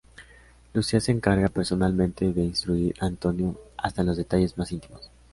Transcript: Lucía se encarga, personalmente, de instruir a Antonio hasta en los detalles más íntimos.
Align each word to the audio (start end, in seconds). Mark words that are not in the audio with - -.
Lucía 0.73 0.99
se 0.99 1.11
encarga, 1.11 1.47
personalmente, 1.49 2.33
de 2.33 2.43
instruir 2.43 2.95
a 2.99 3.05
Antonio 3.05 3.61
hasta 3.77 4.01
en 4.01 4.07
los 4.07 4.17
detalles 4.17 4.57
más 4.57 4.71
íntimos. 4.71 5.11